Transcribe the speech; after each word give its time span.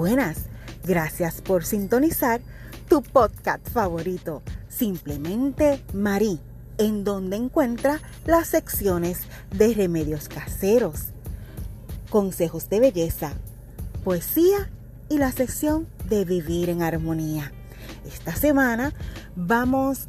Buenas, 0.00 0.46
gracias 0.82 1.42
por 1.42 1.62
sintonizar 1.62 2.40
tu 2.88 3.02
podcast 3.02 3.68
favorito, 3.68 4.40
Simplemente 4.70 5.84
Marí, 5.92 6.40
en 6.78 7.04
donde 7.04 7.36
encuentra 7.36 8.00
las 8.24 8.46
secciones 8.46 9.24
de 9.50 9.74
remedios 9.74 10.30
caseros, 10.30 11.08
consejos 12.08 12.70
de 12.70 12.80
belleza, 12.80 13.34
poesía 14.02 14.70
y 15.10 15.18
la 15.18 15.32
sección 15.32 15.86
de 16.08 16.24
vivir 16.24 16.70
en 16.70 16.80
armonía. 16.80 17.52
Esta 18.06 18.34
semana 18.34 18.94
vamos 19.36 20.08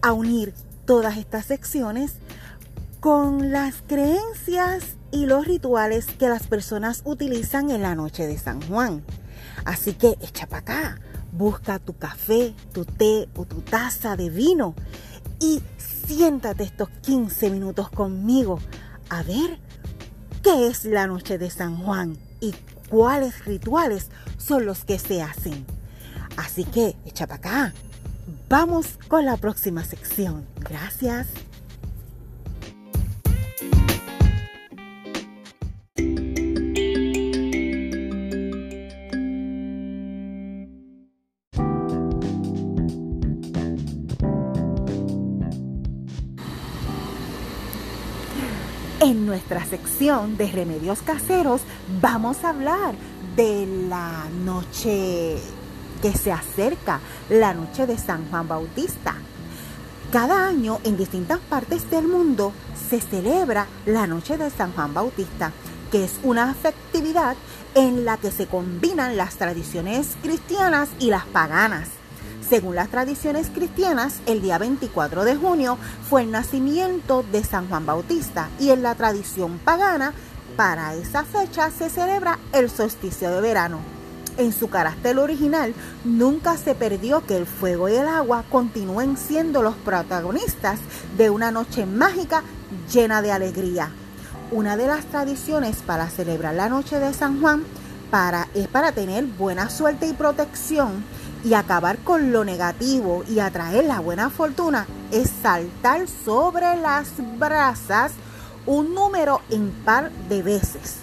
a 0.00 0.12
unir 0.12 0.54
todas 0.84 1.16
estas 1.16 1.46
secciones 1.46 2.18
con 3.00 3.50
las 3.50 3.82
creencias 3.88 4.94
y 5.10 5.26
los 5.26 5.44
rituales 5.44 6.06
que 6.06 6.28
las 6.28 6.46
personas 6.46 7.02
utilizan 7.04 7.72
en 7.72 7.82
la 7.82 7.96
noche 7.96 8.28
de 8.28 8.38
San 8.38 8.62
Juan. 8.68 9.02
Así 9.64 9.94
que 9.94 10.16
echa 10.20 10.46
para 10.46 10.60
acá, 10.60 10.98
busca 11.32 11.78
tu 11.78 11.96
café, 11.96 12.54
tu 12.72 12.84
té 12.84 13.28
o 13.36 13.44
tu 13.44 13.60
taza 13.60 14.16
de 14.16 14.30
vino 14.30 14.74
y 15.40 15.62
siéntate 15.78 16.64
estos 16.64 16.88
15 17.02 17.50
minutos 17.50 17.90
conmigo 17.90 18.58
a 19.08 19.22
ver 19.22 19.58
qué 20.42 20.66
es 20.68 20.84
la 20.84 21.06
noche 21.06 21.38
de 21.38 21.50
San 21.50 21.76
Juan 21.76 22.16
y 22.40 22.54
cuáles 22.88 23.44
rituales 23.44 24.10
son 24.38 24.66
los 24.66 24.84
que 24.84 24.98
se 24.98 25.22
hacen. 25.22 25.64
Así 26.36 26.64
que 26.64 26.96
echa 27.06 27.26
para 27.26 27.38
acá. 27.38 27.74
Vamos 28.48 28.98
con 29.08 29.24
la 29.24 29.36
próxima 29.36 29.84
sección. 29.84 30.46
Gracias. 30.60 31.26
En 49.04 49.26
nuestra 49.26 49.62
sección 49.66 50.38
de 50.38 50.50
remedios 50.50 51.02
caseros 51.02 51.60
vamos 52.00 52.42
a 52.42 52.48
hablar 52.48 52.94
de 53.36 53.66
la 53.90 54.24
noche 54.46 55.36
que 56.00 56.12
se 56.14 56.32
acerca, 56.32 57.00
la 57.28 57.52
noche 57.52 57.86
de 57.86 57.98
San 57.98 58.26
Juan 58.30 58.48
Bautista. 58.48 59.14
Cada 60.10 60.46
año 60.46 60.78
en 60.84 60.96
distintas 60.96 61.38
partes 61.38 61.90
del 61.90 62.08
mundo 62.08 62.54
se 62.88 62.98
celebra 62.98 63.66
la 63.84 64.06
noche 64.06 64.38
de 64.38 64.48
San 64.48 64.72
Juan 64.72 64.94
Bautista, 64.94 65.52
que 65.92 66.04
es 66.04 66.18
una 66.22 66.54
festividad 66.54 67.36
en 67.74 68.06
la 68.06 68.16
que 68.16 68.30
se 68.30 68.46
combinan 68.46 69.18
las 69.18 69.34
tradiciones 69.34 70.16
cristianas 70.22 70.88
y 70.98 71.10
las 71.10 71.26
paganas. 71.26 71.90
Según 72.48 72.74
las 72.74 72.90
tradiciones 72.90 73.48
cristianas, 73.48 74.20
el 74.26 74.42
día 74.42 74.58
24 74.58 75.24
de 75.24 75.34
junio 75.34 75.78
fue 76.10 76.22
el 76.22 76.30
nacimiento 76.30 77.24
de 77.32 77.42
San 77.42 77.68
Juan 77.68 77.86
Bautista 77.86 78.50
y 78.60 78.70
en 78.70 78.82
la 78.82 78.94
tradición 78.94 79.58
pagana, 79.58 80.12
para 80.54 80.94
esa 80.94 81.24
fecha 81.24 81.70
se 81.70 81.88
celebra 81.88 82.38
el 82.52 82.68
solsticio 82.68 83.30
de 83.30 83.40
verano. 83.40 83.78
En 84.36 84.52
su 84.52 84.68
carácter 84.68 85.18
original, 85.18 85.74
nunca 86.04 86.58
se 86.58 86.74
perdió 86.74 87.24
que 87.24 87.36
el 87.36 87.46
fuego 87.46 87.88
y 87.88 87.94
el 87.94 88.06
agua 88.06 88.44
continúen 88.50 89.16
siendo 89.16 89.62
los 89.62 89.76
protagonistas 89.76 90.80
de 91.16 91.30
una 91.30 91.50
noche 91.50 91.86
mágica 91.86 92.42
llena 92.92 93.22
de 93.22 93.32
alegría. 93.32 93.90
Una 94.50 94.76
de 94.76 94.86
las 94.86 95.06
tradiciones 95.06 95.78
para 95.78 96.10
celebrar 96.10 96.54
la 96.54 96.68
noche 96.68 96.98
de 96.98 97.14
San 97.14 97.40
Juan 97.40 97.64
para, 98.10 98.48
es 98.54 98.68
para 98.68 98.92
tener 98.92 99.24
buena 99.24 99.70
suerte 99.70 100.06
y 100.06 100.12
protección 100.12 101.04
y 101.44 101.52
acabar 101.54 101.98
con 101.98 102.32
lo 102.32 102.44
negativo 102.44 103.22
y 103.28 103.38
atraer 103.38 103.84
la 103.84 104.00
buena 104.00 104.30
fortuna 104.30 104.86
es 105.12 105.30
saltar 105.42 106.06
sobre 106.08 106.76
las 106.76 107.08
brasas 107.38 108.12
un 108.66 108.94
número 108.94 109.42
impar 109.50 110.10
de 110.28 110.42
veces. 110.42 110.96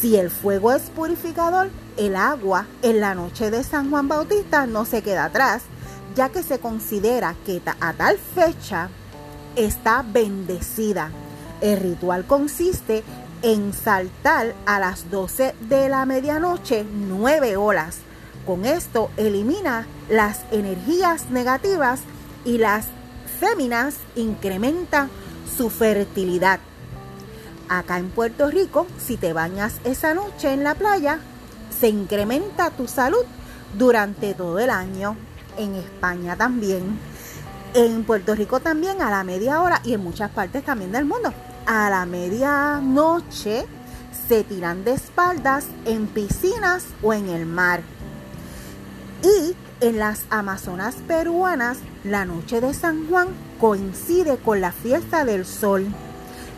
Si 0.00 0.16
el 0.16 0.30
fuego 0.30 0.72
es 0.72 0.82
purificador, 0.90 1.70
el 1.96 2.14
agua 2.14 2.66
en 2.82 3.00
la 3.00 3.16
noche 3.16 3.50
de 3.50 3.64
San 3.64 3.90
Juan 3.90 4.06
Bautista 4.06 4.66
no 4.66 4.84
se 4.84 5.02
queda 5.02 5.24
atrás, 5.24 5.62
ya 6.14 6.28
que 6.28 6.44
se 6.44 6.60
considera 6.60 7.34
que 7.44 7.60
a 7.80 7.92
tal 7.94 8.18
fecha 8.18 8.88
está 9.56 10.04
bendecida. 10.06 11.10
El 11.60 11.80
ritual 11.80 12.24
consiste 12.24 13.02
en 13.42 13.72
saltar 13.72 14.54
a 14.66 14.78
las 14.78 15.10
12 15.10 15.54
de 15.68 15.88
la 15.88 16.06
medianoche 16.06 16.84
nueve 16.84 17.56
horas 17.56 17.98
con 18.48 18.64
esto 18.64 19.10
elimina 19.18 19.86
las 20.08 20.40
energías 20.50 21.28
negativas 21.28 22.00
y 22.46 22.56
las 22.56 22.86
féminas 23.38 23.96
incrementa 24.16 25.10
su 25.54 25.68
fertilidad. 25.68 26.58
Acá 27.68 27.98
en 27.98 28.08
Puerto 28.08 28.50
Rico, 28.50 28.86
si 28.96 29.18
te 29.18 29.34
bañas 29.34 29.74
esa 29.84 30.14
noche 30.14 30.50
en 30.50 30.64
la 30.64 30.74
playa, 30.74 31.18
se 31.78 31.88
incrementa 31.90 32.70
tu 32.70 32.88
salud 32.88 33.22
durante 33.76 34.32
todo 34.32 34.58
el 34.58 34.70
año. 34.70 35.14
En 35.58 35.74
España 35.74 36.34
también. 36.34 36.98
En 37.74 38.02
Puerto 38.04 38.34
Rico 38.34 38.60
también 38.60 39.02
a 39.02 39.10
la 39.10 39.24
media 39.24 39.60
hora 39.60 39.82
y 39.84 39.92
en 39.92 40.02
muchas 40.02 40.30
partes 40.30 40.64
también 40.64 40.90
del 40.90 41.04
mundo. 41.04 41.34
A 41.66 41.90
la 41.90 42.06
medianoche 42.06 43.66
se 44.26 44.42
tiran 44.42 44.84
de 44.84 44.92
espaldas 44.92 45.66
en 45.84 46.06
piscinas 46.06 46.86
o 47.02 47.12
en 47.12 47.28
el 47.28 47.44
mar. 47.44 47.82
Y 49.28 49.54
en 49.80 49.98
las 49.98 50.24
Amazonas 50.30 50.94
peruanas, 51.06 51.78
la 52.02 52.24
noche 52.24 52.62
de 52.62 52.72
San 52.72 53.08
Juan 53.08 53.28
coincide 53.60 54.38
con 54.38 54.60
la 54.60 54.72
fiesta 54.72 55.24
del 55.24 55.44
sol. 55.44 55.86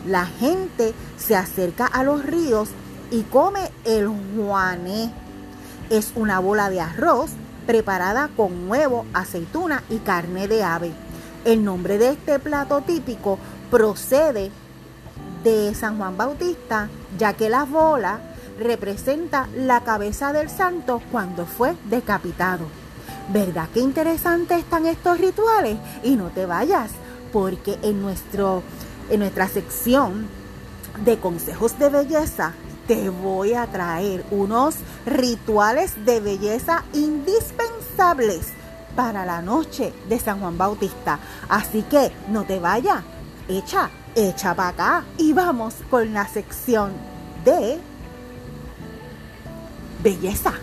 La 0.07 0.25
gente 0.25 0.93
se 1.17 1.35
acerca 1.35 1.85
a 1.85 2.03
los 2.03 2.25
ríos 2.25 2.69
y 3.09 3.23
come 3.23 3.71
el 3.83 4.07
juané. 4.07 5.11
Es 5.89 6.13
una 6.15 6.39
bola 6.39 6.69
de 6.69 6.79
arroz 6.79 7.31
preparada 7.67 8.29
con 8.37 8.69
huevo, 8.69 9.05
aceituna 9.13 9.83
y 9.89 9.97
carne 9.97 10.47
de 10.47 10.63
ave. 10.63 10.91
El 11.43 11.65
nombre 11.65 11.97
de 11.97 12.11
este 12.11 12.39
plato 12.39 12.81
típico 12.81 13.37
procede 13.69 14.49
de 15.43 15.75
San 15.75 15.97
Juan 15.97 16.15
Bautista, 16.15 16.87
ya 17.17 17.33
que 17.33 17.49
la 17.49 17.65
bola 17.65 18.30
representa 18.61 19.47
la 19.55 19.81
cabeza 19.81 20.31
del 20.31 20.49
santo 20.49 21.01
cuando 21.11 21.45
fue 21.45 21.75
decapitado. 21.89 22.65
¿Verdad 23.29 23.69
que 23.73 23.79
interesantes 23.79 24.59
están 24.59 24.85
estos 24.85 25.19
rituales? 25.19 25.77
Y 26.03 26.15
no 26.15 26.29
te 26.29 26.45
vayas, 26.45 26.91
porque 27.31 27.77
en, 27.81 28.01
nuestro, 28.01 28.63
en 29.09 29.19
nuestra 29.19 29.47
sección 29.47 30.27
de 31.03 31.17
consejos 31.17 31.77
de 31.79 31.89
belleza 31.89 32.53
te 32.87 33.09
voy 33.09 33.53
a 33.53 33.67
traer 33.67 34.25
unos 34.31 34.75
rituales 35.05 36.05
de 36.05 36.19
belleza 36.19 36.83
indispensables 36.93 38.47
para 38.95 39.25
la 39.25 39.41
noche 39.41 39.93
de 40.09 40.19
San 40.19 40.39
Juan 40.39 40.57
Bautista. 40.57 41.19
Así 41.47 41.83
que 41.83 42.11
no 42.27 42.43
te 42.43 42.59
vayas, 42.59 43.03
echa, 43.47 43.89
echa 44.15 44.53
para 44.53 44.69
acá 44.69 45.05
y 45.17 45.31
vamos 45.33 45.75
con 45.89 46.13
la 46.13 46.27
sección 46.27 46.91
de 47.45 47.79
belleza. 50.03 50.53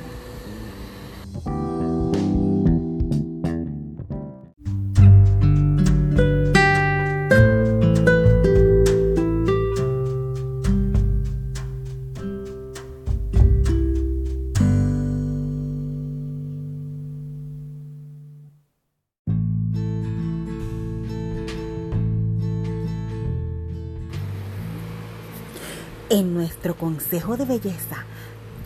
En 26.11 26.33
nuestro 26.33 26.75
consejo 26.75 27.37
de 27.37 27.45
belleza 27.45 28.07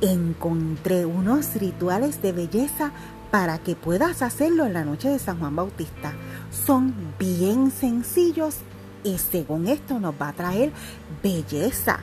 encontré 0.03 1.07
unos 1.07 1.55
rituales 1.55 2.21
de 2.23 2.33
belleza 2.33 2.91
para 3.31 3.59
que 3.59 3.77
puedas 3.77 4.21
hacerlo 4.21 4.67
en 4.67 4.75
la 4.75 4.85
noche 4.85 5.09
de 5.09 5.19
San 5.19 5.39
Juan 5.39 5.57
Bautista. 5.57 6.13
Son 6.51 6.93
bien 7.19 7.71
sencillos 7.71 8.57
y 9.05 9.19
según 9.19 9.69
esto 9.69 10.01
nos 10.01 10.15
va 10.21 10.29
a 10.29 10.33
traer 10.35 10.73
belleza. 11.23 12.01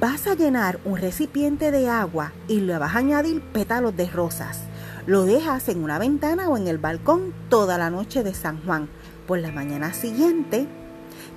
Vas 0.00 0.26
a 0.26 0.34
llenar 0.34 0.80
un 0.84 0.96
recipiente 0.96 1.70
de 1.70 1.88
agua 1.88 2.32
y 2.48 2.60
le 2.60 2.78
vas 2.78 2.96
a 2.96 2.98
añadir 2.98 3.42
pétalos 3.42 3.94
de 3.94 4.08
rosas. 4.08 4.60
Lo 5.06 5.24
dejas 5.24 5.68
en 5.68 5.84
una 5.84 5.98
ventana 5.98 6.48
o 6.48 6.56
en 6.56 6.66
el 6.66 6.78
balcón 6.78 7.34
toda 7.50 7.76
la 7.76 7.90
noche 7.90 8.22
de 8.22 8.32
San 8.32 8.64
Juan. 8.64 8.88
Por 9.26 9.38
la 9.38 9.52
mañana 9.52 9.92
siguiente 9.92 10.66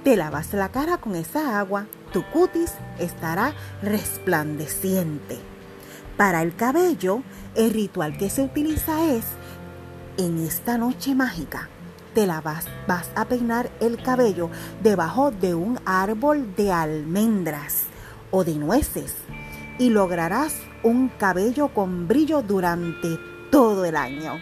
te 0.03 0.15
lavas 0.15 0.53
la 0.53 0.69
cara 0.69 0.97
con 0.97 1.15
esa 1.15 1.59
agua. 1.59 1.85
Tu 2.13 2.23
cutis 2.31 2.71
estará 2.97 3.53
resplandeciente 3.81 5.54
Para 6.17 6.41
el 6.41 6.55
cabello, 6.55 7.23
el 7.55 7.71
ritual 7.71 8.17
que 8.17 8.29
se 8.29 8.41
utiliza 8.41 9.11
es, 9.11 9.25
en 10.17 10.37
esta 10.37 10.77
noche 10.77 11.13
mágica, 11.13 11.67
te 12.13 12.25
la 12.25 12.39
vas, 12.39 12.67
vas 12.87 13.09
a 13.15 13.25
peinar 13.25 13.69
el 13.81 14.01
cabello 14.01 14.49
debajo 14.81 15.31
de 15.31 15.53
un 15.55 15.77
árbol 15.85 16.55
de 16.55 16.71
almendras 16.71 17.83
o 18.31 18.45
de 18.45 18.55
nueces 18.55 19.13
y 19.77 19.89
lograrás 19.89 20.55
un 20.83 21.09
cabello 21.09 21.67
con 21.73 22.07
brillo 22.07 22.41
durante 22.41 23.19
todo 23.51 23.83
el 23.83 23.97
año. 23.97 24.39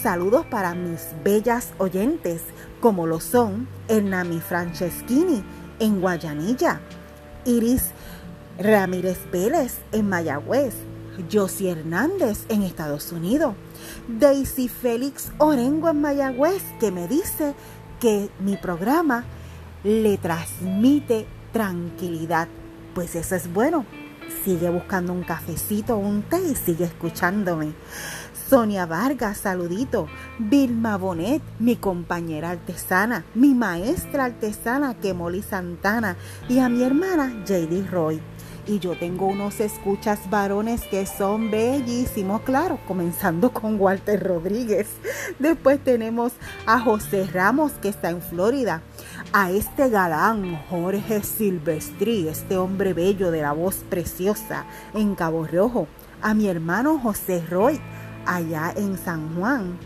Saludos 0.00 0.46
para 0.46 0.74
mis 0.74 1.08
bellas 1.24 1.72
oyentes, 1.78 2.42
como 2.80 3.08
lo 3.08 3.18
son 3.18 3.66
Hernami 3.88 4.38
Franceschini 4.40 5.42
en 5.80 6.00
Guayanilla, 6.00 6.80
Iris 7.44 7.90
Ramírez 8.58 9.18
Vélez 9.32 9.78
en 9.92 10.08
Mayagüez, 10.08 10.74
Josie 11.32 11.70
Hernández 11.70 12.44
en 12.48 12.62
Estados 12.62 13.12
Unidos, 13.12 13.54
Daisy 14.08 14.68
Félix 14.68 15.32
Orengo 15.38 15.88
en 15.88 16.00
Mayagüez, 16.00 16.62
que 16.78 16.90
me 16.90 17.08
dice 17.08 17.54
que 18.00 18.30
mi 18.40 18.56
programa 18.56 19.24
le 19.82 20.18
transmite 20.18 21.26
tranquilidad. 21.52 22.48
Pues 22.94 23.14
eso 23.16 23.34
es 23.34 23.52
bueno. 23.52 23.84
Sigue 24.44 24.70
buscando 24.70 25.12
un 25.12 25.22
cafecito 25.22 25.96
un 25.96 26.22
té 26.22 26.38
y 26.38 26.54
sigue 26.54 26.84
escuchándome. 26.84 27.72
Sonia 28.48 28.86
Vargas, 28.86 29.38
saludito. 29.38 30.06
Vilma 30.38 30.96
Bonet, 30.96 31.42
mi 31.58 31.76
compañera 31.76 32.50
artesana, 32.50 33.24
mi 33.34 33.54
maestra 33.54 34.26
artesana, 34.26 34.94
Kemoli 34.94 35.42
Santana, 35.42 36.16
y 36.48 36.58
a 36.58 36.68
mi 36.68 36.82
hermana 36.82 37.44
JD 37.46 37.90
Roy. 37.90 38.20
Y 38.66 38.78
yo 38.78 38.96
tengo 38.96 39.26
unos 39.26 39.60
escuchas 39.60 40.30
varones 40.30 40.80
que 40.82 41.04
son 41.04 41.50
bellísimos, 41.50 42.40
claro, 42.42 42.78
comenzando 42.88 43.52
con 43.52 43.78
Walter 43.78 44.22
Rodríguez. 44.22 44.88
Después 45.38 45.84
tenemos 45.84 46.32
a 46.64 46.80
José 46.80 47.26
Ramos, 47.30 47.72
que 47.72 47.90
está 47.90 48.08
en 48.08 48.22
Florida. 48.22 48.80
A 49.34 49.50
este 49.50 49.90
galán 49.90 50.58
Jorge 50.70 51.22
Silvestri, 51.22 52.26
este 52.26 52.56
hombre 52.56 52.94
bello 52.94 53.30
de 53.30 53.42
la 53.42 53.52
voz 53.52 53.84
preciosa 53.90 54.64
en 54.94 55.14
Cabo 55.14 55.46
Rojo. 55.46 55.86
A 56.22 56.32
mi 56.32 56.48
hermano 56.48 56.98
José 56.98 57.44
Roy, 57.50 57.78
allá 58.24 58.72
en 58.76 58.96
San 58.96 59.36
Juan. 59.36 59.78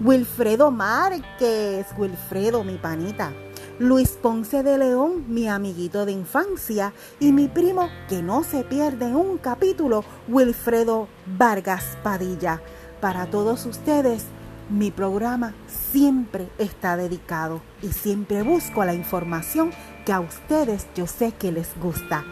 Wilfredo 0.00 0.72
Márquez, 0.72 1.86
Wilfredo, 1.96 2.64
mi 2.64 2.76
panita. 2.76 3.32
Luis 3.78 4.12
Ponce 4.22 4.62
de 4.62 4.78
León, 4.78 5.26
mi 5.28 5.48
amiguito 5.48 6.06
de 6.06 6.12
infancia, 6.12 6.94
y 7.20 7.32
mi 7.32 7.46
primo 7.46 7.90
que 8.08 8.22
no 8.22 8.42
se 8.42 8.64
pierde 8.64 9.14
un 9.14 9.36
capítulo, 9.36 10.02
Wilfredo 10.28 11.08
Vargas 11.26 11.98
Padilla. 12.02 12.62
Para 13.02 13.26
todos 13.26 13.66
ustedes, 13.66 14.24
mi 14.70 14.90
programa 14.90 15.52
siempre 15.92 16.48
está 16.56 16.96
dedicado 16.96 17.60
y 17.82 17.88
siempre 17.92 18.42
busco 18.42 18.82
la 18.82 18.94
información 18.94 19.72
que 20.06 20.12
a 20.14 20.20
ustedes 20.20 20.86
yo 20.94 21.06
sé 21.06 21.32
que 21.32 21.52
les 21.52 21.78
gusta. 21.78 22.24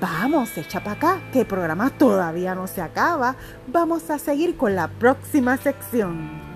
Vamos, 0.00 0.56
echa 0.56 0.82
para 0.82 0.96
acá, 0.96 1.22
que 1.30 1.40
el 1.40 1.46
programa 1.46 1.90
todavía 1.90 2.54
no 2.54 2.66
se 2.66 2.80
acaba. 2.80 3.36
Vamos 3.66 4.08
a 4.08 4.18
seguir 4.18 4.56
con 4.56 4.74
la 4.74 4.88
próxima 4.88 5.58
sección. 5.58 6.49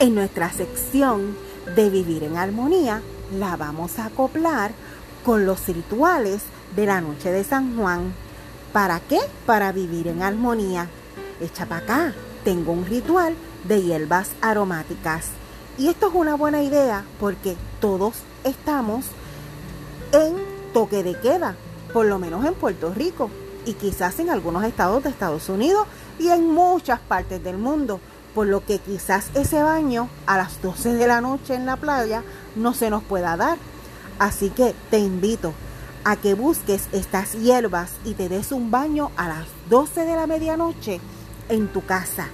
En 0.00 0.14
nuestra 0.14 0.50
sección 0.50 1.36
de 1.76 1.90
vivir 1.90 2.24
en 2.24 2.38
armonía, 2.38 3.02
la 3.38 3.58
vamos 3.58 3.98
a 3.98 4.06
acoplar 4.06 4.72
con 5.26 5.44
los 5.44 5.66
rituales 5.68 6.40
de 6.74 6.86
la 6.86 7.02
noche 7.02 7.30
de 7.30 7.44
San 7.44 7.76
Juan. 7.76 8.14
¿Para 8.72 9.00
qué? 9.00 9.18
Para 9.44 9.72
vivir 9.72 10.08
en 10.08 10.22
armonía. 10.22 10.88
Echa 11.38 11.66
para 11.66 11.82
acá, 11.82 12.14
tengo 12.44 12.72
un 12.72 12.86
ritual 12.86 13.34
de 13.64 13.82
hierbas 13.82 14.30
aromáticas. 14.40 15.26
Y 15.76 15.88
esto 15.88 16.08
es 16.08 16.14
una 16.14 16.34
buena 16.34 16.62
idea 16.62 17.04
porque 17.20 17.58
todos 17.78 18.14
estamos 18.42 19.04
en 20.12 20.34
toque 20.72 21.02
de 21.02 21.20
queda, 21.20 21.56
por 21.92 22.06
lo 22.06 22.18
menos 22.18 22.46
en 22.46 22.54
Puerto 22.54 22.94
Rico 22.94 23.28
y 23.66 23.74
quizás 23.74 24.18
en 24.18 24.30
algunos 24.30 24.64
estados 24.64 25.02
de 25.02 25.10
Estados 25.10 25.50
Unidos 25.50 25.86
y 26.18 26.28
en 26.28 26.50
muchas 26.50 27.00
partes 27.00 27.44
del 27.44 27.58
mundo 27.58 28.00
por 28.34 28.46
lo 28.46 28.64
que 28.64 28.78
quizás 28.78 29.30
ese 29.34 29.62
baño 29.62 30.08
a 30.26 30.36
las 30.36 30.62
12 30.62 30.94
de 30.94 31.06
la 31.06 31.20
noche 31.20 31.54
en 31.54 31.66
la 31.66 31.76
playa 31.76 32.22
no 32.56 32.74
se 32.74 32.90
nos 32.90 33.02
pueda 33.02 33.36
dar. 33.36 33.58
Así 34.18 34.50
que 34.50 34.74
te 34.90 34.98
invito 34.98 35.52
a 36.04 36.16
que 36.16 36.34
busques 36.34 36.88
estas 36.92 37.32
hierbas 37.32 37.92
y 38.04 38.14
te 38.14 38.28
des 38.28 38.52
un 38.52 38.70
baño 38.70 39.10
a 39.16 39.28
las 39.28 39.46
12 39.68 40.04
de 40.04 40.16
la 40.16 40.26
medianoche 40.26 41.00
en 41.48 41.68
tu 41.68 41.84
casa. 41.84 42.28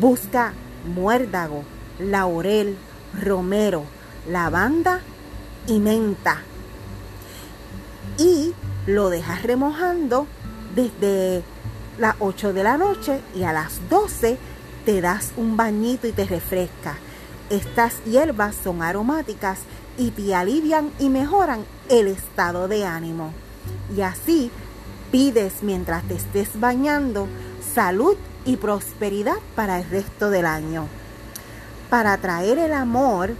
Busca 0.00 0.52
muérdago, 0.94 1.62
laurel, 1.98 2.76
romero, 3.22 3.84
lavanda 4.28 5.00
y 5.66 5.78
menta. 5.78 6.42
Y 8.18 8.52
lo 8.86 9.08
dejas 9.08 9.42
remojando 9.42 10.26
desde 10.74 11.42
las 11.98 12.16
8 12.18 12.52
de 12.52 12.62
la 12.62 12.76
noche 12.76 13.20
y 13.34 13.44
a 13.44 13.52
las 13.52 13.88
12 13.88 14.38
te 14.84 15.00
das 15.00 15.32
un 15.36 15.56
bañito 15.56 16.06
y 16.06 16.12
te 16.12 16.24
refresca. 16.24 16.96
Estas 17.50 18.02
hierbas 18.04 18.54
son 18.62 18.82
aromáticas 18.82 19.60
y 19.98 20.10
te 20.10 20.34
alivian 20.34 20.90
y 20.98 21.08
mejoran 21.08 21.64
el 21.88 22.08
estado 22.08 22.68
de 22.68 22.84
ánimo. 22.84 23.32
Y 23.96 24.00
así 24.02 24.50
pides 25.10 25.62
mientras 25.62 26.02
te 26.04 26.14
estés 26.14 26.58
bañando 26.58 27.28
salud 27.74 28.16
y 28.44 28.56
prosperidad 28.56 29.36
para 29.54 29.78
el 29.80 29.88
resto 29.88 30.30
del 30.30 30.46
año. 30.46 30.86
Para 31.90 32.14
atraer 32.14 32.58
el 32.58 32.72
amor 32.72 33.34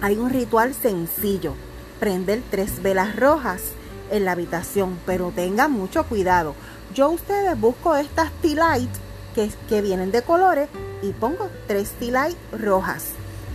hay 0.00 0.16
un 0.16 0.30
ritual 0.30 0.74
sencillo. 0.74 1.54
Prender 1.98 2.42
tres 2.50 2.82
velas 2.82 3.16
rojas 3.16 3.62
en 4.10 4.24
la 4.24 4.32
habitación, 4.32 4.98
pero 5.06 5.32
tengan 5.34 5.72
mucho 5.72 6.04
cuidado. 6.04 6.54
Yo 6.94 7.10
ustedes 7.10 7.58
busco 7.58 7.96
estas 7.96 8.30
tea 8.42 8.54
light 8.54 8.90
que, 9.34 9.82
vienen 9.82 10.10
de 10.10 10.22
colores 10.22 10.68
y 11.02 11.12
pongo 11.12 11.48
tres 11.66 11.90
tilay 11.92 12.36
rojas, 12.52 13.06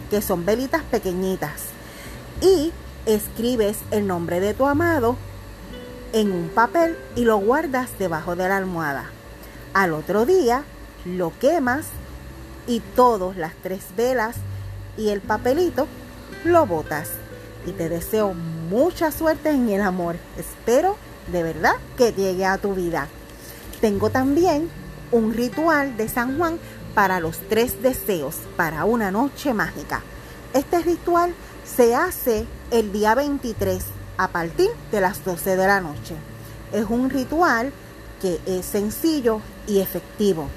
que 0.10 0.22
son 0.22 0.46
velitas 0.46 0.84
pequeñitas. 0.84 1.66
Y 2.42 2.72
escribes 3.06 3.78
el 3.92 4.08
nombre 4.08 4.40
de 4.40 4.54
tu 4.54 4.66
amado 4.66 5.16
en 6.14 6.32
un 6.32 6.50
papel 6.50 6.98
y 7.16 7.26
lo 7.26 7.38
guardas 7.38 7.90
debajo 8.00 8.36
de 8.36 8.48
la 8.48 8.58
almohada. 8.58 9.10
Al 9.74 9.94
otro 9.94 10.26
día 10.26 10.64
lo 11.06 11.38
quemas 11.40 11.88
y 12.68 12.80
todas 12.80 13.38
las 13.38 13.54
tres 13.56 13.84
velas 13.96 14.38
y 14.98 15.10
el 15.10 15.22
papelito 15.22 15.88
lo 16.44 16.66
botas. 16.66 17.10
Y 17.66 17.72
te 17.72 17.90
deseo 17.90 18.34
mucha 18.34 19.12
suerte 19.12 19.50
en 19.50 19.70
el 19.70 19.82
amor. 19.82 20.18
Espero 20.38 20.98
de 21.32 21.44
verdad 21.44 21.74
que 21.98 22.14
llegue 22.14 22.46
a 22.46 22.58
tu 22.58 22.74
vida. 22.76 23.08
Tengo 23.82 24.10
también 24.10 24.70
un 25.16 25.34
ritual 25.34 25.96
de 25.96 26.10
San 26.10 26.38
Juan 26.38 26.60
para 26.94 27.22
los 27.22 27.38
tres 27.48 27.82
deseos, 27.82 28.36
para 28.58 28.84
una 28.84 29.12
noche 29.12 29.54
mágica. 29.54 30.02
Este 30.54 30.80
ritual 30.80 31.34
se 31.64 31.96
hace 31.96 32.46
el 32.70 32.92
día 32.92 33.16
23 33.16 33.82
a 34.18 34.28
partir 34.28 34.70
de 34.92 35.00
las 35.00 35.24
12 35.24 35.56
de 35.56 35.68
la 35.68 35.80
noche. 35.80 36.16
Es 36.74 36.86
un 36.90 37.10
ritual 37.10 37.72
que 38.22 38.42
es 38.46 38.66
sencillo 38.66 39.40
y 39.68 39.80
efectivo. 39.80 40.50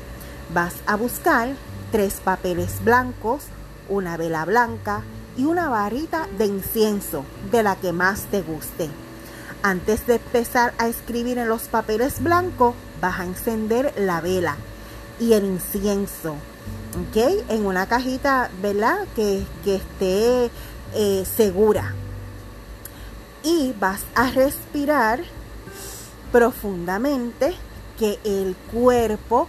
Vas 0.52 0.74
a 0.86 0.96
buscar 0.96 1.50
tres 1.92 2.14
papeles 2.14 2.82
blancos, 2.82 3.44
una 3.88 4.16
vela 4.16 4.44
blanca 4.44 5.02
y 5.36 5.44
una 5.44 5.68
varita 5.68 6.26
de 6.36 6.46
incienso 6.46 7.24
de 7.52 7.62
la 7.62 7.76
que 7.76 7.92
más 7.92 8.22
te 8.22 8.42
guste. 8.42 8.90
Antes 9.62 10.04
de 10.08 10.16
empezar 10.16 10.74
a 10.78 10.88
escribir 10.88 11.38
en 11.38 11.48
los 11.48 11.62
papeles 11.62 12.20
blancos, 12.20 12.74
vas 13.00 13.20
a 13.20 13.24
encender 13.24 13.92
la 13.96 14.20
vela 14.20 14.56
y 15.20 15.32
el 15.32 15.44
incienso, 15.44 16.32
¿ok? 16.32 17.16
En 17.48 17.66
una 17.66 17.86
cajita, 17.86 18.50
¿verdad? 18.62 19.06
Que, 19.14 19.44
esté 19.66 20.50
eh, 20.94 21.24
segura. 21.24 21.94
Y 23.42 23.74
vas 23.78 24.02
a 24.14 24.30
respirar 24.30 25.20
profundamente, 26.32 27.54
que 27.98 28.18
el 28.24 28.54
cuerpo, 28.70 29.48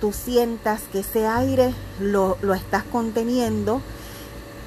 tú 0.00 0.12
sientas 0.12 0.82
que 0.92 1.00
ese 1.00 1.26
aire 1.26 1.72
lo, 1.98 2.36
lo 2.42 2.52
estás 2.52 2.82
conteniendo 2.84 3.80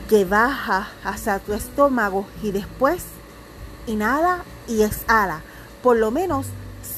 que 0.10 0.26
baja 0.26 0.88
hacia 1.04 1.38
tu 1.38 1.54
estómago 1.54 2.26
y 2.42 2.52
después 2.52 3.04
inhala 3.86 4.44
y 4.68 4.82
exhala 4.82 5.44
por 5.84 5.98
lo 5.98 6.10
menos 6.10 6.48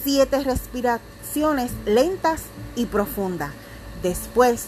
siete 0.03 0.43
lentas 1.85 2.43
y 2.75 2.85
profundas. 2.85 3.51
Después 4.01 4.67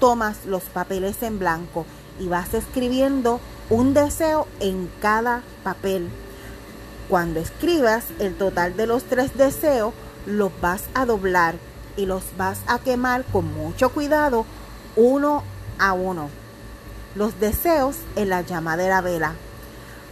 tomas 0.00 0.46
los 0.46 0.62
papeles 0.64 1.22
en 1.22 1.38
blanco 1.38 1.86
y 2.20 2.28
vas 2.28 2.54
escribiendo 2.54 3.40
un 3.70 3.94
deseo 3.94 4.46
en 4.60 4.90
cada 5.00 5.42
papel. 5.62 6.08
Cuando 7.08 7.40
escribas 7.40 8.04
el 8.18 8.34
total 8.36 8.76
de 8.76 8.86
los 8.86 9.04
tres 9.04 9.36
deseos, 9.36 9.92
los 10.26 10.52
vas 10.60 10.84
a 10.94 11.06
doblar 11.06 11.56
y 11.96 12.06
los 12.06 12.22
vas 12.36 12.60
a 12.66 12.78
quemar 12.78 13.24
con 13.24 13.52
mucho 13.54 13.90
cuidado 13.90 14.44
uno 14.96 15.42
a 15.78 15.92
uno. 15.92 16.30
Los 17.14 17.40
deseos 17.40 17.96
en 18.16 18.28
la 18.28 18.42
llama 18.42 18.76
de 18.76 18.88
la 18.88 19.00
vela. 19.00 19.34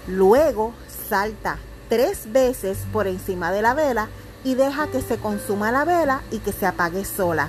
Luego 0.06 0.72
salta 1.08 1.58
tres 1.88 2.32
veces 2.32 2.78
por 2.92 3.06
encima 3.06 3.52
de 3.52 3.62
la 3.62 3.74
vela 3.74 4.08
y 4.46 4.54
deja 4.54 4.86
que 4.86 5.02
se 5.02 5.18
consuma 5.18 5.72
la 5.72 5.84
vela 5.84 6.22
y 6.30 6.38
que 6.38 6.52
se 6.52 6.66
apague 6.66 7.04
sola. 7.04 7.48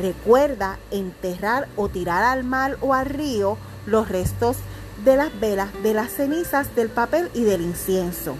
Recuerda 0.00 0.80
enterrar 0.90 1.68
o 1.76 1.88
tirar 1.88 2.24
al 2.24 2.42
mar 2.42 2.76
o 2.80 2.92
al 2.92 3.06
río 3.06 3.56
los 3.86 4.08
restos 4.08 4.56
de 5.04 5.16
las 5.16 5.38
velas, 5.38 5.68
de 5.84 5.94
las 5.94 6.10
cenizas, 6.10 6.74
del 6.74 6.88
papel 6.88 7.30
y 7.34 7.44
del 7.44 7.60
incienso. 7.60 8.34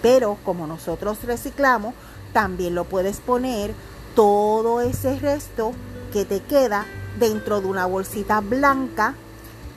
Pero 0.00 0.38
como 0.44 0.68
nosotros 0.68 1.24
reciclamos, 1.24 1.94
también 2.32 2.76
lo 2.76 2.84
puedes 2.84 3.16
poner 3.16 3.74
todo 4.14 4.80
ese 4.80 5.18
resto 5.18 5.72
que 6.12 6.24
te 6.24 6.40
queda 6.40 6.86
dentro 7.18 7.60
de 7.60 7.66
una 7.66 7.86
bolsita 7.86 8.38
blanca 8.42 9.16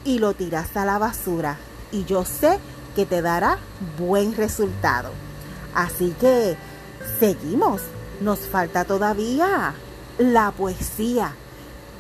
y 0.06 0.20
lo 0.20 0.36
tiras 0.36 0.78
a 0.78 0.86
la 0.86 1.00
basura. 1.00 1.58
Y 1.92 2.06
yo 2.06 2.24
sé 2.24 2.60
que 2.96 3.08
te 3.08 3.24
dará 3.24 3.58
buen 3.98 4.36
resultado. 4.36 5.10
Así 5.74 6.16
que 6.20 6.56
seguimos. 7.20 7.82
Nos 8.22 8.40
falta 8.40 8.86
todavía 8.86 9.74
la 10.18 10.52
poesía. 10.52 11.34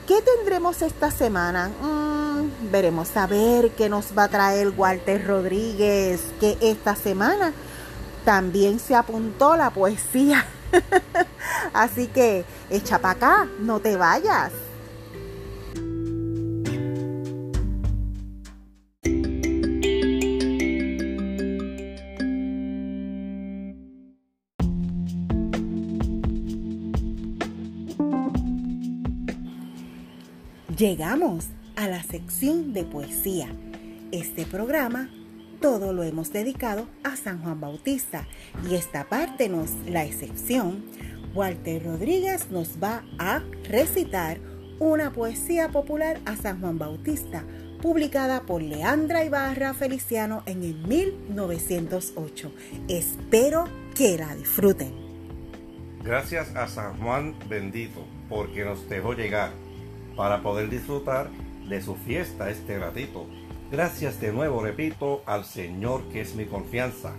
¿Qué 0.07 0.21
tendremos 0.21 0.81
esta 0.81 1.11
semana? 1.11 1.69
Mm, 1.69 2.71
veremos 2.71 3.15
a 3.17 3.27
ver 3.27 3.71
qué 3.71 3.89
nos 3.89 4.17
va 4.17 4.23
a 4.23 4.29
traer 4.29 4.69
Walter 4.75 5.27
Rodríguez, 5.27 6.21
que 6.39 6.57
esta 6.61 6.95
semana 6.95 7.53
también 8.23 8.79
se 8.79 8.95
apuntó 8.95 9.55
la 9.55 9.69
poesía. 9.69 10.45
Así 11.73 12.07
que 12.07 12.45
echa 12.69 12.99
para 12.99 13.13
acá, 13.13 13.47
no 13.59 13.79
te 13.79 13.95
vayas. 13.95 14.51
Llegamos 30.77 31.47
a 31.75 31.87
la 31.87 32.03
sección 32.03 32.71
de 32.71 32.83
poesía. 32.83 33.47
Este 34.11 34.45
programa 34.45 35.09
todo 35.59 35.91
lo 35.91 36.03
hemos 36.03 36.31
dedicado 36.31 36.87
a 37.03 37.15
San 37.15 37.41
Juan 37.41 37.59
Bautista 37.59 38.27
y 38.69 38.75
esta 38.75 39.09
parte 39.09 39.49
nos 39.49 39.71
la 39.87 40.05
excepción. 40.05 40.85
Walter 41.33 41.83
Rodríguez 41.83 42.51
nos 42.51 42.77
va 42.81 43.03
a 43.17 43.41
recitar 43.67 44.37
una 44.77 45.11
poesía 45.13 45.69
popular 45.69 46.19
a 46.25 46.35
San 46.35 46.61
Juan 46.61 46.77
Bautista, 46.77 47.43
publicada 47.81 48.43
por 48.43 48.61
Leandra 48.61 49.25
Ibarra 49.25 49.73
Feliciano 49.73 50.43
en 50.45 50.61
el 50.61 50.75
1908. 50.87 52.51
Espero 52.87 53.63
que 53.95 54.15
la 54.19 54.35
disfruten. 54.35 54.93
Gracias 56.03 56.55
a 56.55 56.67
San 56.67 56.99
Juan 56.99 57.33
bendito, 57.49 58.05
porque 58.29 58.63
nos 58.63 58.87
dejó 58.87 59.13
llegar 59.13 59.49
para 60.17 60.41
poder 60.41 60.69
disfrutar 60.69 61.29
de 61.69 61.81
su 61.81 61.95
fiesta 61.95 62.49
este 62.49 62.77
ratito. 62.79 63.27
Gracias 63.71 64.19
de 64.19 64.33
nuevo, 64.33 64.61
repito, 64.61 65.21
al 65.25 65.45
Señor 65.45 66.03
que 66.11 66.21
es 66.21 66.35
mi 66.35 66.45
confianza. 66.45 67.13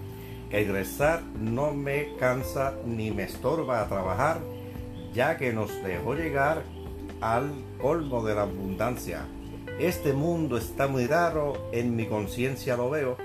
El 0.51 0.69
rezar 0.73 1.23
no 1.39 1.73
me 1.73 2.17
cansa 2.19 2.75
ni 2.85 3.11
me 3.11 3.23
estorba 3.23 3.81
a 3.81 3.89
trabajar, 3.89 4.41
ya 5.15 5.37
que 5.37 5.53
nos 5.53 5.71
dejó 5.83 6.15
llegar 6.15 6.63
al 7.21 7.53
colmo 7.81 8.25
de 8.25 8.35
la 8.35 8.43
abundancia. 8.43 9.27
Este 9.79 10.13
mundo 10.13 10.57
está 10.57 10.89
muy 10.89 11.07
raro, 11.07 11.69
en 11.73 11.95
mi 11.95 12.07
conciencia 12.07 12.77
lo 12.77 12.91
veo, 12.91 13.17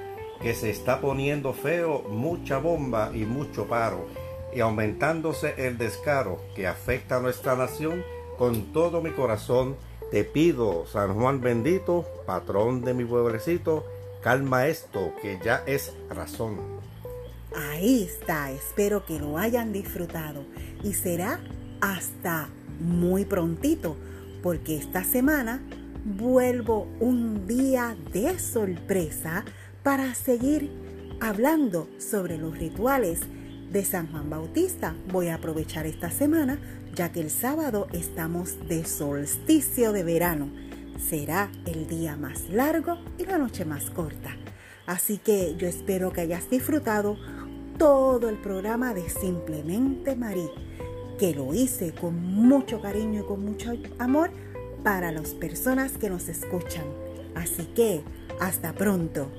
que 0.42 0.53
se 0.53 0.70
está 0.70 1.00
poniendo 1.00 1.53
feo, 1.53 2.03
mucha 2.10 2.58
bomba 2.58 3.12
y 3.13 3.25
mucho 3.25 3.65
paro, 3.65 4.06
y 4.53 4.60
aumentándose 4.60 5.56
el 5.58 5.77
descaro 5.77 6.39
que 6.56 6.68
afecta 6.68 7.18
a 7.18 7.22
nuestra 7.22 7.56
nación 7.56 8.03
con 8.38 8.74
todo 8.74 9.02
mi 9.02 9.12
corazón 9.12 9.75
te 10.12 10.24
pido, 10.24 10.86
San 10.86 11.16
Juan 11.16 11.42
bendito, 11.42 12.06
patrón 12.28 12.82
de 12.82 12.94
mi 12.94 13.04
pueblecito, 13.04 13.84
calma 14.22 14.68
esto, 14.68 15.12
que 15.22 15.40
ya 15.44 15.63
es 15.66 15.92
razón. 16.10 16.58
Ahí 17.56 18.04
está, 18.04 18.52
espero 18.52 19.06
que 19.06 19.20
lo 19.20 19.38
hayan 19.38 19.74
disfrutado 19.74 20.44
y 20.84 20.94
será 20.94 21.40
hasta 21.82 22.50
muy 22.80 23.25
prontito, 23.25 23.98
porque 24.42 24.78
esta 24.78 25.04
semana 25.04 25.63
vuelvo 26.06 26.88
un 27.00 27.48
día 27.48 27.96
de 28.12 28.38
sorpresa 28.38 29.46
para 29.82 30.13
seguir 30.13 30.72
hablando 31.22 31.88
sobre 31.98 32.38
los 32.38 32.58
rituales 32.58 33.22
de 33.72 33.84
San 33.84 34.12
Juan 34.12 34.30
Bautista. 34.30 34.96
Voy 35.12 35.30
a 35.30 35.36
aprovechar 35.36 35.88
esta 35.88 36.12
semana 36.12 36.60
ya 36.94 37.12
que 37.12 37.22
el 37.22 37.30
sábado 37.30 37.88
estamos 37.92 38.68
de 38.68 38.86
solsticio 38.86 39.92
de 39.92 40.04
verano. 40.04 40.50
Será 40.98 41.52
el 41.66 41.88
día 41.88 42.16
más 42.16 42.50
largo 42.50 42.98
y 43.18 43.26
la 43.26 43.38
noche 43.38 43.66
más 43.66 43.90
corta. 43.90 44.36
Así 44.86 45.18
que 45.18 45.56
yo 45.58 45.68
espero 45.68 46.12
que 46.12 46.22
hayas 46.22 46.50
disfrutado 46.50 47.18
todo 47.78 48.30
el 48.30 48.38
programa 48.38 48.94
de 48.94 49.10
Simplemente 49.10 50.16
Marí, 50.16 50.50
que 51.18 51.34
lo 51.34 51.54
hice 51.54 51.94
con 51.94 52.16
mucho 52.22 52.82
cariño 52.82 53.22
y 53.22 53.26
con 53.26 53.44
mucho 53.44 53.74
amor 53.98 54.30
para 54.84 55.12
las 55.12 55.30
personas 55.30 55.98
que 55.98 56.10
nos 56.10 56.28
escuchan. 56.28 56.86
Así 57.36 57.66
que, 57.76 58.04
hasta 58.40 58.74
pronto. 58.74 59.32